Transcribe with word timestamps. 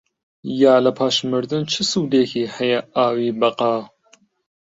یا 0.61 0.75
لە 0.85 0.91
پاش 0.99 1.15
مردن 1.31 1.63
چ 1.71 1.73
سوودێکی 1.91 2.43
هەیە 2.55 2.79
ئاوی 2.95 3.31
بەقا؟ 3.39 3.75